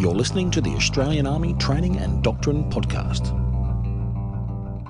[0.00, 3.34] You're listening to the Australian Army Training and Doctrine Podcast.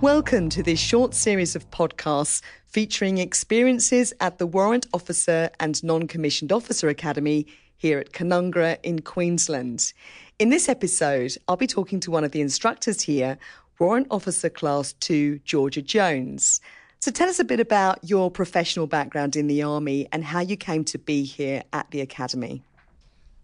[0.01, 6.07] Welcome to this short series of podcasts featuring experiences at the Warrant Officer and Non
[6.07, 7.45] Commissioned Officer Academy
[7.77, 9.93] here at Canungra in Queensland.
[10.39, 13.37] In this episode, I'll be talking to one of the instructors here,
[13.81, 16.61] Warrant Officer Class 2, Jorja Jones.
[17.01, 20.57] So tell us a bit about your professional background in the Army and how you
[20.57, 22.63] came to be here at the Academy.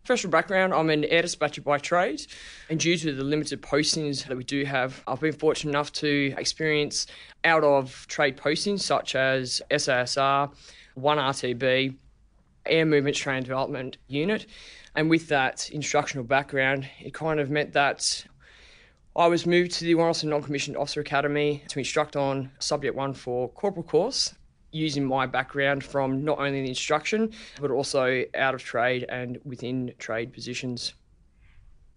[0.06, 2.24] Professional background, I'm an air dispatcher by trade,
[2.70, 6.32] and due to the limited postings that we do have, I've been fortunate enough to
[6.38, 7.08] experience
[7.42, 10.52] out of trade postings such as SASR,
[10.96, 11.96] 1RTB,
[12.66, 14.46] Air Movement Training Development Unit.
[14.94, 18.26] And with that instructional background, it kind of meant that
[19.16, 23.14] I was moved to the Warrant Non Commissioned Officer Academy to instruct on Subject 1
[23.14, 24.36] for Corporal course
[24.76, 29.92] using my background from not only the instruction, but also out of trade and within
[29.98, 30.94] trade positions.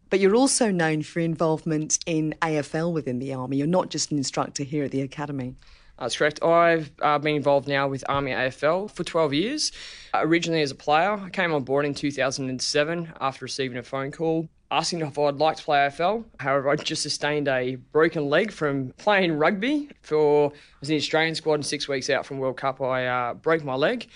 [0.09, 3.57] But you're also known for involvement in AFL within the Army.
[3.57, 5.55] You're not just an instructor here at the Academy.
[5.99, 6.41] That's correct.
[6.41, 9.71] I've uh, been involved now with Army AFL for 12 years.
[10.13, 14.11] Uh, originally as a player, I came on board in 2007 after receiving a phone
[14.11, 16.25] call asking if I'd like to play AFL.
[16.39, 21.01] However, I just sustained a broken leg from playing rugby for I was in the
[21.01, 22.81] Australian squad and six weeks out from World Cup.
[22.81, 24.07] I uh, broke my leg.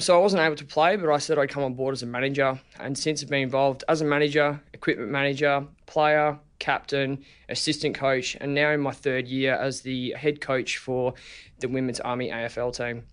[0.00, 2.06] So I wasn't able to play, but I said I'd come on board as a
[2.06, 2.58] manager.
[2.78, 8.54] And since I've been involved as a manager, equipment manager, player, captain, assistant coach, and
[8.54, 11.14] now in my third year as the head coach for
[11.58, 13.04] the Women's Army AFL team.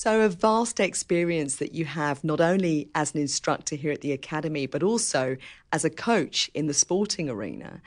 [0.00, 4.12] So, a vast experience that you have not only as an instructor here at the
[4.12, 5.36] Academy, but also
[5.72, 7.82] as a coach in the sporting arena.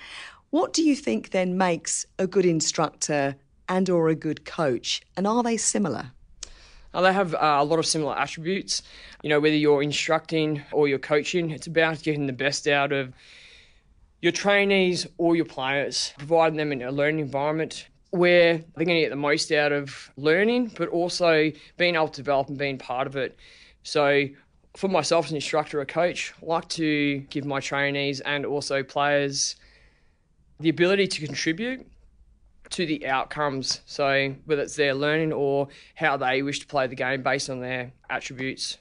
[0.49, 3.37] What do you think then makes a good instructor
[3.69, 6.11] and or a good coach, and are they similar?
[6.93, 8.83] Uh, they have uh, a lot of similar attributes.
[9.23, 13.13] You know, whether you're instructing or you're coaching, it's about getting the best out of
[14.21, 19.01] your trainees or your players, providing them in a learning environment where they're going to
[19.01, 23.07] get the most out of learning, but also being able to develop and being part
[23.07, 23.37] of it.
[23.83, 24.27] So,
[24.75, 28.83] for myself as an instructor or coach, I like to give my trainees and also
[28.83, 29.55] players
[30.59, 31.87] the ability to contribute
[32.69, 33.81] to the outcomes.
[33.85, 37.61] So, whether it's their learning or how they wish to play the game based on
[37.61, 38.77] their attributes.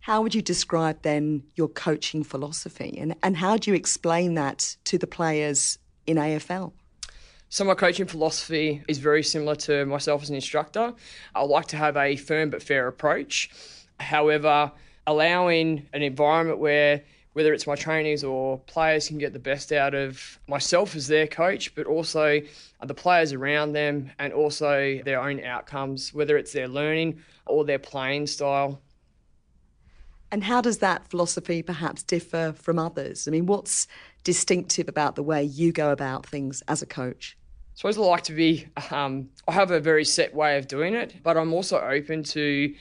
[0.00, 4.76] How would you describe then your coaching philosophy and, and how do you explain that
[4.84, 6.72] to the players in AFL?
[7.52, 10.94] So my coaching philosophy is very similar to myself as an instructor.
[11.34, 13.50] I like to have a firm but fair approach.
[13.98, 14.70] However,
[15.04, 17.02] allowing an environment where
[17.32, 21.26] whether it's my trainees or players can get the best out of myself as their
[21.26, 22.40] coach, but also
[22.86, 27.80] the players around them and also their own outcomes, whether it's their learning or their
[27.80, 28.80] playing style.
[30.30, 33.26] And how does that philosophy perhaps differ from others?
[33.26, 33.88] I mean, what's
[34.22, 37.36] distinctive about the way you go about things as a coach?
[37.80, 40.92] I suppose I like to be, um, I have a very set way of doing
[40.92, 42.74] it, but I'm also open to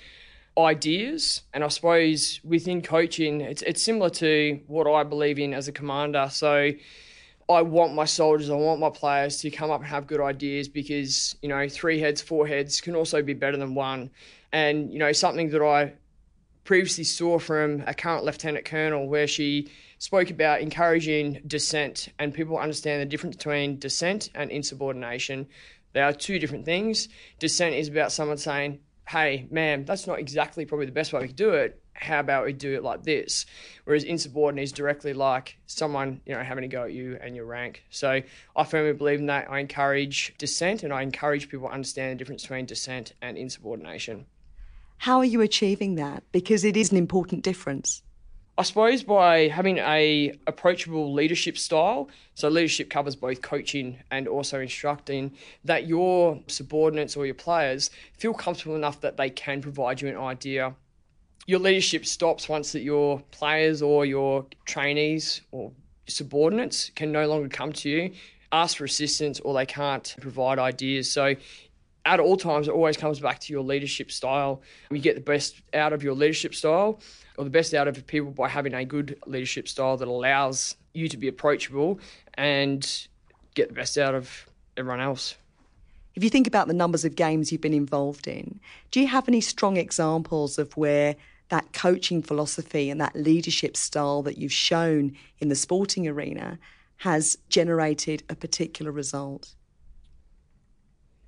[0.57, 1.43] ideas.
[1.53, 5.71] And I suppose within coaching, it's, it's similar to what I believe in as a
[5.71, 6.27] commander.
[6.29, 6.71] So
[7.49, 10.67] I want my soldiers, I want my players to come up and have good ideas
[10.67, 14.11] because, you know, three heads, four heads can also be better than one.
[14.51, 15.93] And, you know, something that I
[16.65, 22.57] previously saw from a current lieutenant colonel where she spoke about encouraging dissent and people
[22.57, 25.47] understand the difference between dissent and insubordination.
[25.93, 27.09] They are two different things.
[27.37, 31.27] Dissent is about someone saying, hey, ma'am, that's not exactly probably the best way we
[31.27, 31.81] could do it.
[31.93, 33.45] How about we do it like this?
[33.83, 37.45] Whereas insubordinate is directly like someone, you know, having a go at you and your
[37.45, 37.83] rank.
[37.89, 38.21] So
[38.55, 39.51] I firmly believe in that.
[39.51, 44.27] I encourage dissent and I encourage people to understand the difference between dissent and insubordination.
[44.99, 46.23] How are you achieving that?
[46.31, 48.01] Because it is an important difference.
[48.59, 54.59] I suppose by having a approachable leadership style, so leadership covers both coaching and also
[54.59, 55.31] instructing,
[55.63, 60.17] that your subordinates or your players feel comfortable enough that they can provide you an
[60.17, 60.75] idea.
[61.47, 65.71] Your leadership stops once that your players or your trainees or
[66.07, 68.11] subordinates can no longer come to you,
[68.51, 71.09] ask for assistance, or they can't provide ideas.
[71.09, 71.33] So
[72.05, 74.61] at all times, it always comes back to your leadership style.
[74.91, 76.99] You get the best out of your leadership style
[77.39, 81.07] or the best out of people by having a good leadership style that allows you
[81.07, 81.97] to be approachable
[82.33, 83.07] and
[83.55, 84.45] get the best out of
[84.75, 85.35] everyone else.
[86.15, 88.59] If you think about the numbers of games you've been involved in,
[88.91, 91.15] do you have any strong examples of where
[91.47, 96.59] that coaching philosophy and that leadership style that you've shown in the sporting arena
[96.97, 99.55] has generated a particular result?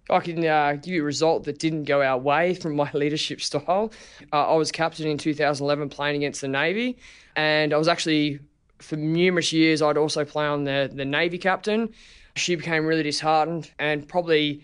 [0.09, 3.41] I can uh, give you a result that didn't go our way from my leadership
[3.41, 3.91] style.
[4.33, 6.97] Uh, I was captain in 2011 playing against the Navy,
[7.35, 8.39] and I was actually
[8.79, 11.89] For numerous years, I'd also play on the, the Navy captain.
[12.35, 14.63] She became really disheartened and probably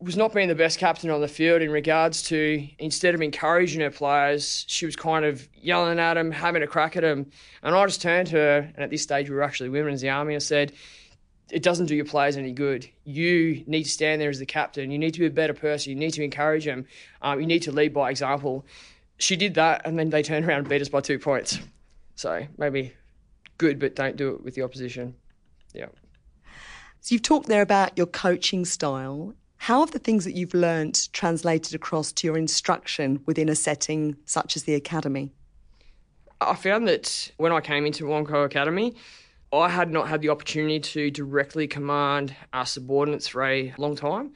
[0.00, 3.80] was not being the best captain on the field in regards to instead of encouraging
[3.80, 7.30] her players, she was kind of yelling at them, having a crack at them.
[7.62, 9.98] And I just turned to her, and at this stage we were actually women in
[9.98, 10.72] the army, and said,
[11.50, 12.88] it doesn't do your players any good.
[13.04, 14.90] You need to stand there as the captain.
[14.90, 15.90] You need to be a better person.
[15.90, 16.86] You need to encourage them.
[17.22, 18.66] Um, you need to lead by example.
[19.18, 21.58] She did that, and then they turned around and beat us by two points.
[22.16, 22.92] So maybe
[23.58, 25.14] good, but don't do it with the opposition.
[25.72, 25.86] Yeah.
[27.00, 29.34] So you've talked there about your coaching style.
[29.58, 34.16] How have the things that you've learnt translated across to your instruction within a setting
[34.24, 35.32] such as the academy?
[36.40, 38.94] I found that when I came into WONCO Academy,
[39.52, 44.32] I had not had the opportunity to directly command our subordinates for a long time.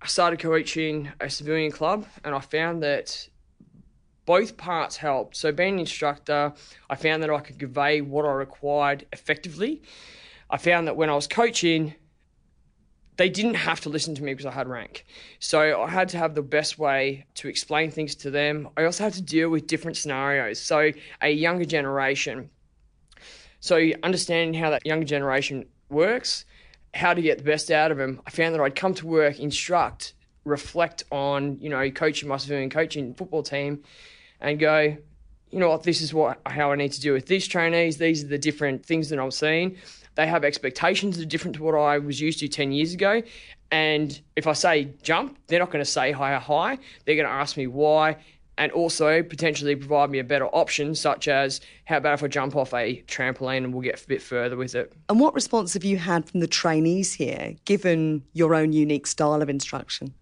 [0.00, 3.28] I started coaching a civilian club and I found that
[4.24, 5.36] both parts helped.
[5.36, 6.52] So, being an instructor,
[6.88, 9.82] I found that I could convey what I required effectively.
[10.50, 11.94] I found that when I was coaching,
[13.16, 15.04] they didn't have to listen to me because I had rank.
[15.40, 18.68] So I had to have the best way to explain things to them.
[18.76, 20.60] I also had to deal with different scenarios.
[20.60, 22.50] So a younger generation.
[23.60, 26.44] So understanding how that younger generation works,
[26.94, 28.20] how to get the best out of them.
[28.26, 30.14] I found that I'd come to work, instruct,
[30.44, 33.82] reflect on, you know, coaching my civilian coaching football team
[34.40, 34.96] and go,
[35.50, 37.96] you know what, this is what how I need to deal with these trainees.
[37.96, 39.76] These are the different things that I'm seeing.
[40.14, 43.22] They have expectations that are different to what I was used to 10 years ago.
[43.70, 46.78] And if I say jump, they're not going to say higher high.
[47.04, 48.16] They're going to ask me why
[48.58, 52.56] and also potentially provide me a better option, such as how about if I jump
[52.56, 54.92] off a trampoline and we'll get a bit further with it.
[55.08, 59.40] And what response have you had from the trainees here, given your own unique style
[59.40, 60.12] of instruction?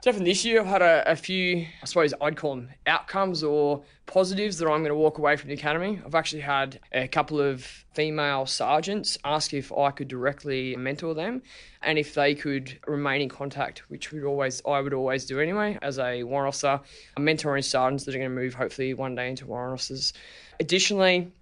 [0.00, 3.82] Definitely this year I've had a, a, few, I suppose I'd call them outcomes or
[4.06, 6.00] positives that I'm going to walk away from the academy.
[6.06, 7.64] I've actually had a couple of
[7.94, 11.42] female sergeants ask if I could directly mentor them
[11.82, 15.76] and if they could remain in contact, which would always I would always do anyway
[15.82, 16.80] as a warrant officer.
[17.16, 20.12] I'm mentoring sergeants that are going to move hopefully one day into warrant officers.
[20.60, 21.32] Additionally,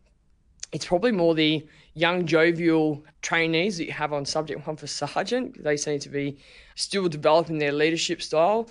[0.73, 1.67] it's probably more the
[1.97, 5.65] young jovial trainees that you have on subject one for sergeant.
[5.65, 6.37] They seem to be
[6.75, 8.69] still developing their leadership style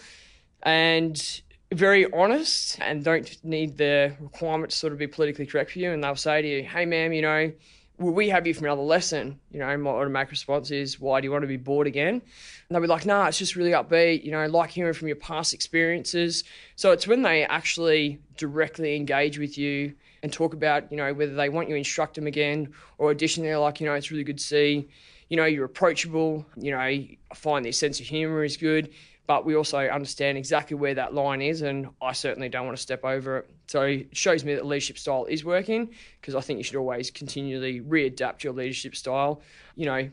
[0.61, 1.41] and
[1.73, 5.91] very honest and don't need the requirement to sort of be politically correct for you.
[5.91, 7.51] And they'll say to you, hey, ma'am, you know,
[7.97, 9.39] will we have you for another lesson?
[9.49, 12.13] You know, my automatic response is, why do you want to be bored again?
[12.13, 12.21] And
[12.69, 15.51] they'll be like, nah, it's just really upbeat, you know, like hearing from your past
[15.51, 16.43] experiences.
[16.75, 19.95] So it's when they actually directly engage with you
[20.25, 23.47] and talk about, you know, whether they want you to instruct them again or additionally,
[23.47, 24.89] they're like, you know, it's really good to see,
[25.29, 28.89] you know, you're approachable, you know, I find their sense of humour is good,
[29.27, 32.81] but we also understand exactly where that line is and I certainly don't want to
[32.81, 33.49] step over it.
[33.67, 37.11] So it shows me that leadership style is working because I think you should always
[37.11, 39.43] continually readapt your leadership style,
[39.75, 40.09] you know,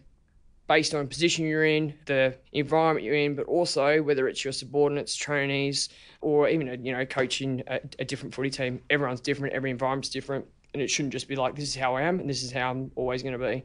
[0.73, 5.15] based on position you're in, the environment you're in, but also whether it's your subordinates,
[5.15, 5.91] trainees,
[6.23, 8.81] or even you know coaching a, a different footy team.
[8.89, 9.53] Everyone's different.
[9.53, 12.31] Every environment's different, and it shouldn't just be like this is how I am and
[12.31, 13.65] this is how I'm always going to be.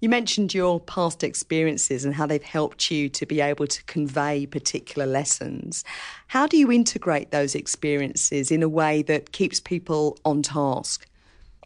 [0.00, 4.46] You mentioned your past experiences and how they've helped you to be able to convey
[4.46, 5.84] particular lessons.
[6.28, 11.06] How do you integrate those experiences in a way that keeps people on task?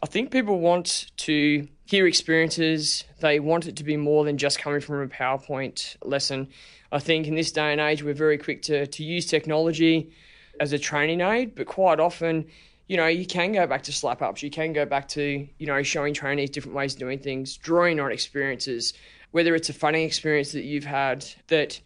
[0.03, 3.03] I think people want to hear experiences.
[3.19, 6.47] They want it to be more than just coming from a PowerPoint lesson.
[6.91, 10.11] I think in this day and age, we're very quick to, to use technology
[10.59, 12.45] as a training aid, but quite often,
[12.87, 14.43] you know, you can go back to slap ups.
[14.43, 17.99] You can go back to, you know, showing trainees different ways of doing things, drawing
[17.99, 18.93] on experiences,
[19.31, 21.79] whether it's a funny experience that you've had that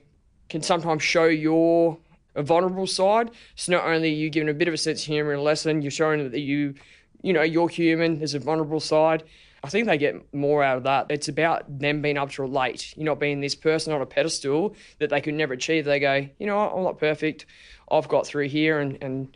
[0.50, 1.98] can sometimes show your
[2.36, 3.32] a vulnerable side.
[3.56, 5.44] So not only are you giving a bit of a sense of humor in a
[5.44, 6.74] lesson, you're showing that you
[7.22, 9.24] you know, you're human, there's a vulnerable side.
[9.64, 11.06] I think they get more out of that.
[11.10, 12.94] It's about them being able to relate.
[12.98, 15.86] You're not being this person on a pedestal that they could never achieve.
[15.86, 17.46] They go, you know what, I'm not perfect.
[17.90, 19.36] I've got through here, and, and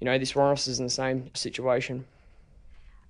[0.00, 2.04] you know, this Ross is in the same situation.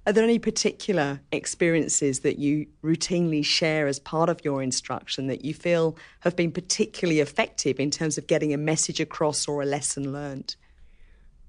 [0.07, 5.45] Are there any particular experiences that you routinely share as part of your instruction that
[5.45, 9.67] you feel have been particularly effective in terms of getting a message across or a
[9.67, 10.55] lesson learned?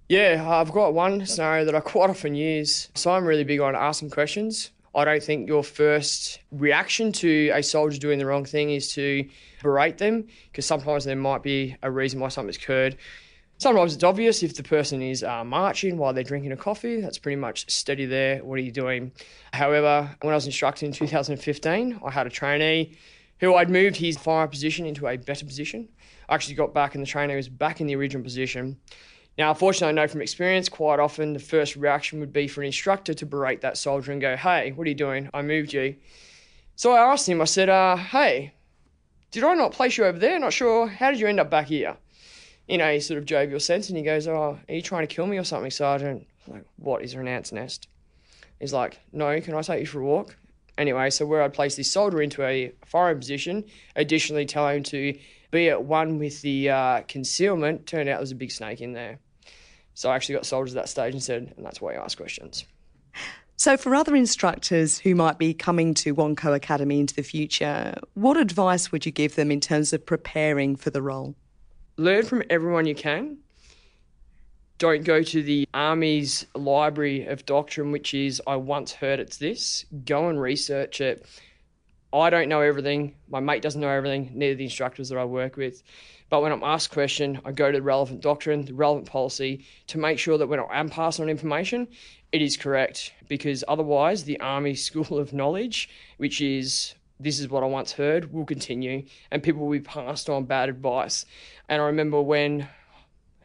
[0.09, 2.89] Yeah, I've got one scenario that I quite often use.
[2.95, 4.71] So I'm really big on asking questions.
[4.97, 9.29] I don't think your first reaction to a soldier doing the wrong thing is to
[9.61, 12.97] berate them, because sometimes there might be a reason why something's occurred.
[13.59, 17.19] Sometimes it's obvious if the person is uh, marching while they're drinking a coffee, that's
[17.19, 18.43] pretty much steady there.
[18.43, 19.11] What are you doing?
[19.53, 22.97] However, when I was instructed in 2015, I had a trainee
[23.39, 25.89] who I'd moved his fire position into a better position.
[26.27, 28.77] I actually got back, and the trainee was back in the original position
[29.37, 32.67] Now, unfortunately, I know from experience, quite often the first reaction would be for an
[32.67, 35.29] instructor to berate that soldier and go, Hey, what are you doing?
[35.33, 35.95] I moved you.
[36.75, 38.53] So I asked him, I said, uh, Hey,
[39.31, 40.39] did I not place you over there?
[40.39, 40.87] Not sure.
[40.87, 41.97] How did you end up back here?
[42.67, 45.27] Know, he sort of jovial sense and he goes, Oh, are you trying to kill
[45.27, 46.25] me or something, Sergeant?
[46.47, 47.03] I'm like, what?
[47.03, 47.87] Is there an ant's nest?
[48.59, 50.35] He's like, No, can I take you for a walk?
[50.79, 53.65] Anyway, so where I'd place this soldier into a firing position,
[53.95, 55.17] additionally tell him to
[55.51, 58.93] be at one with the uh, concealment, turned out there was a big snake in
[58.93, 59.19] there.
[59.97, 62.19] So I actually got soldiers at that stage and said, and that's why you ask
[62.19, 62.65] questions.
[63.55, 68.37] So, for other instructors who might be coming to WONCO Academy into the future, what
[68.37, 71.33] advice would you give them in terms of preparing for the role?
[71.97, 73.39] Learn from everyone you can.
[74.77, 79.83] Don't go to the Army's library of doctrine, which is, I once heard it's this.
[80.05, 81.25] Go and research it.
[82.13, 83.15] I don't know everything.
[83.29, 85.83] My mate doesn't know everything, neither the instructors that I work with.
[86.29, 89.65] But when I'm asked a question, I go to the relevant doctrine, the relevant policy
[89.87, 91.87] to make sure that when I am passing on information,
[92.31, 93.13] it is correct.
[93.27, 98.31] Because otherwise, the Army School of Knowledge, which is this is what I once heard,
[98.31, 101.25] will continue and people will be passed on bad advice.
[101.67, 102.67] And I remember when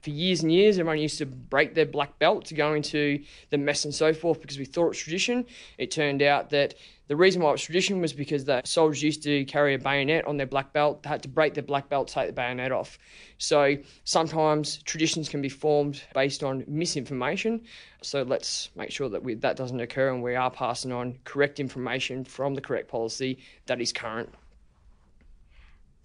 [0.02, 3.58] for years and years, everyone used to break their black belt to go into the
[3.58, 5.46] mess and so forth because we thought it was tradition.
[5.78, 6.74] It turned out that
[7.12, 10.26] the reason why it was tradition was because the soldiers used to carry a bayonet
[10.26, 11.02] on their black belt.
[11.02, 12.98] They had to break their black belt to take the bayonet off.
[13.36, 17.64] So sometimes traditions can be formed based on misinformation.
[18.00, 21.60] So let's make sure that we, that doesn't occur and we are passing on correct
[21.60, 24.32] information from the correct policy that is current.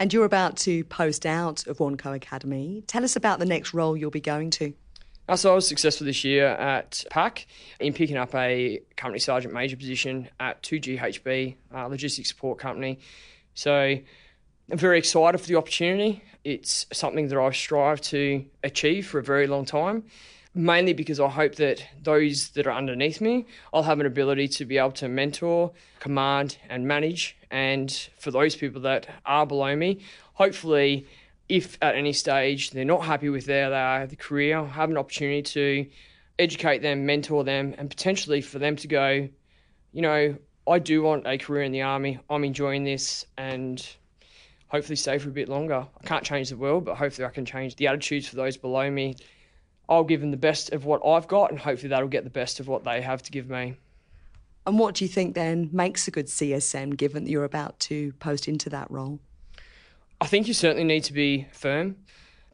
[0.01, 2.83] And you're about to post out of WONCO Academy.
[2.85, 4.73] Tell us about the next role you'll be going to.
[5.29, 7.47] Uh, so I was successful this year at PAC
[7.81, 12.99] in picking up a company sergeant major position at 2GHB, uh, logistics support company.
[13.53, 16.23] So I'm very excited for the opportunity.
[16.45, 20.03] It's something that I strive to achieve for a very long time
[20.57, 24.65] mainly because I hope that those that are underneath me, I'll have an ability to
[24.65, 27.37] be able to mentor, command, and manage.
[27.51, 29.99] And for those people that are below me,
[30.33, 31.05] hopefully,
[31.49, 35.89] if at any stage they're not happy with their, their career, have an opportunity to
[36.39, 39.29] educate them, mentor them, and potentially for them to go,
[39.93, 40.35] you know,
[40.67, 42.19] I do want a career in the army.
[42.29, 43.85] I'm enjoying this, and
[44.67, 45.87] hopefully stay for a bit longer.
[46.01, 48.91] I can't change the world, but hopefully I can change the attitudes for those below
[48.91, 49.15] me.
[49.87, 52.59] I'll give them the best of what I've got, and hopefully that'll get the best
[52.59, 53.75] of what they have to give me.
[54.65, 58.11] And what do you think then makes a good CSM given that you're about to
[58.19, 59.21] post into that role?
[60.19, 61.95] I think you certainly need to be firm.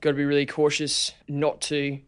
[0.01, 2.00] Got to be really cautious not to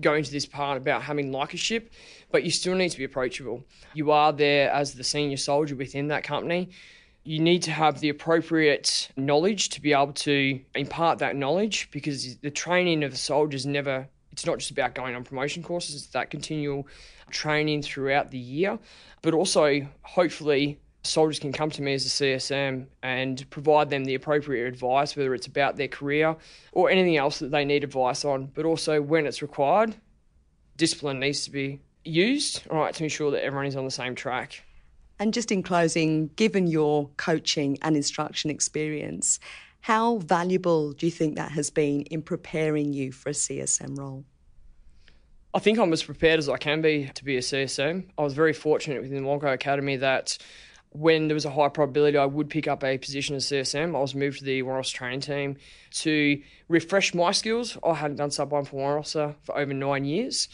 [0.00, 1.92] go into this part about having likership,
[2.32, 3.64] but you still need to be approachable.
[3.92, 6.70] You are there as the senior soldier within that company.
[7.22, 12.36] You need to have the appropriate knowledge to be able to impart that knowledge because
[12.38, 16.28] the training of soldiers never it's not just about going on promotion courses, it's that
[16.28, 16.88] continual
[17.30, 18.80] training throughout the year.
[19.22, 24.14] But also, hopefully, soldiers can come to me as a CSM and provide them the
[24.14, 26.36] appropriate advice, whether it's about their career
[26.72, 28.46] or anything else that they need advice on.
[28.54, 29.94] But also, when it's required,
[30.76, 34.14] discipline needs to be used, all right, to ensure that everyone is on the same
[34.14, 34.64] track.
[35.18, 39.38] And just in closing, given your coaching and instruction experience,
[39.80, 44.24] how valuable do you think that has been in preparing you for a CSM role?
[45.52, 48.06] I think I'm as prepared as I can be to be a CSM.
[48.18, 50.36] I was very fortunate within the WONCO Academy that
[50.94, 54.00] when there was a high probability I would pick up a position as CSM, I
[54.00, 55.56] was moved to the Officer training team
[55.90, 57.76] to refresh my skills.
[57.84, 60.48] I hadn't done sub one for Warrant Officer uh, for over nine years.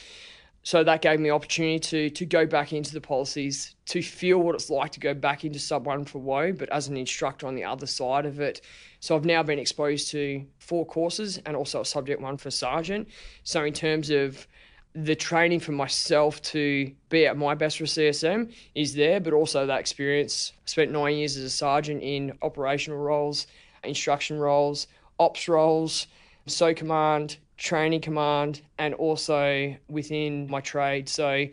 [0.63, 4.55] So that gave me opportunity to to go back into the policies, to feel what
[4.55, 7.55] it's like to go back into sub one for WO, but as an instructor on
[7.55, 8.63] the other side of it.
[9.01, 13.09] So I've now been exposed to four courses and also a subject one for sergeant.
[13.43, 14.47] So in terms of
[14.95, 19.67] the training for myself to be at my best for CSM is there, but also
[19.67, 20.53] that experience.
[20.59, 23.47] I spent nine years as a sergeant in operational roles,
[23.85, 26.07] instruction roles, ops roles,
[26.47, 31.09] so command, training command, and also within my trade.
[31.09, 31.47] So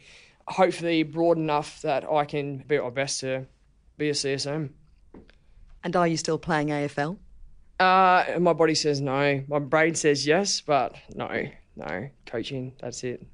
[0.47, 3.45] hopefully broad enough that I can be at my best to
[3.97, 4.69] be a CSM.
[5.83, 7.17] And are you still playing AFL?
[7.79, 9.43] Uh, my body says no.
[9.47, 11.29] My brain says yes, but no,
[11.77, 12.09] no.
[12.25, 13.25] Coaching, that's it.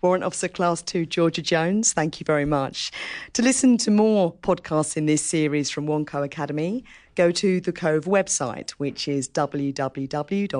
[0.00, 2.92] Warrant Officer Class 2 Jorja Jones, thank you very much.
[3.32, 6.84] To listen to more podcasts in this series from WONCO Academy,
[7.16, 10.52] go to the Cove website, which is www.cove.org.au.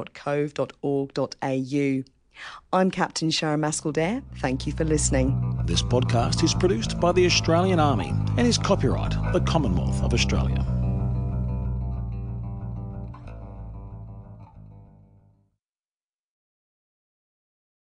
[2.72, 4.22] I'm Captain Sharon Maskeldare.
[4.38, 5.60] Thank you for listening.
[5.66, 10.77] This podcast is produced by the Australian Army and is copyright the Commonwealth of Australia.